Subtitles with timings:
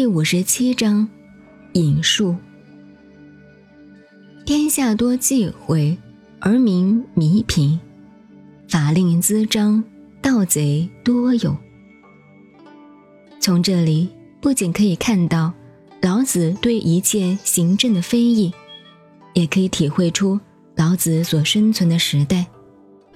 [0.00, 1.06] 第五十七章
[1.74, 2.34] 引述：
[4.46, 5.94] 天下多忌讳，
[6.38, 7.78] 而民弥贫；
[8.66, 9.84] 法令滋章，
[10.22, 11.54] 盗贼多有。
[13.40, 14.08] 从这里
[14.40, 15.52] 不仅可以看到
[16.00, 18.54] 老子对一切行政的非议，
[19.34, 20.40] 也可以体会出
[20.76, 22.46] 老子所生存的时代。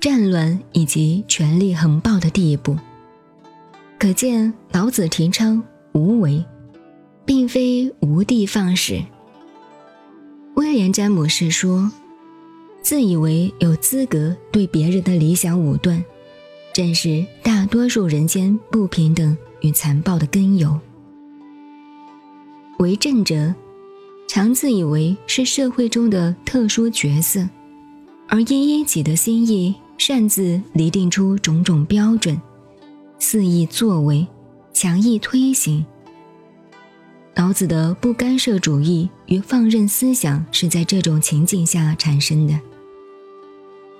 [0.02, 2.76] 战乱以及权力横暴的地步，
[3.98, 5.64] 可见老子提倡
[5.94, 6.44] 无为，
[7.24, 9.02] 并非无的放矢。
[10.54, 11.90] 威廉詹姆士说
[12.82, 16.04] ：“自以为有资格对别人的理想武断，
[16.72, 20.78] 正是大多数人间不平等与残暴的根由。
[22.78, 23.54] 为政者，
[24.28, 27.48] 常自以为是社会中的特殊角色，
[28.28, 32.38] 而因依己的心意。”擅自拟定出种种标准，
[33.20, 34.26] 肆意作为，
[34.72, 35.86] 强意推行。
[37.34, 42.58] 老子的不干涉主义与放任思想是在这种情境下产生的。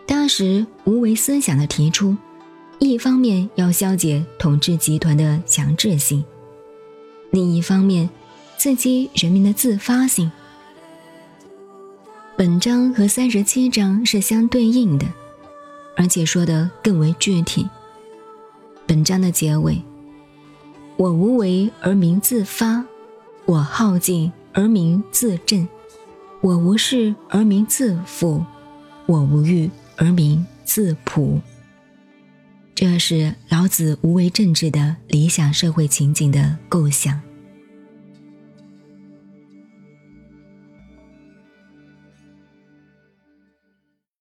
[0.06, 2.16] 当时无为思想的提出，
[2.78, 6.24] 一方面要消解统治集团的强制性，
[7.30, 8.08] 另一方面
[8.56, 10.30] 刺激人民的自发性。
[12.36, 15.06] 本章和三十七章是相对应的。
[15.96, 17.68] 而且说的更为具体。
[18.84, 19.80] 本章的结尾
[20.98, 22.84] ：“我无为而民自发，
[23.46, 25.68] 我好静而民自振，
[26.40, 28.42] 我无事而民自富，
[29.06, 31.40] 我无欲而民自朴。”
[32.74, 37.20] 这是老子无为政治的理想社会情景的构想。